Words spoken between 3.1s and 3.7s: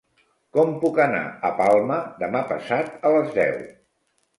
a les deu?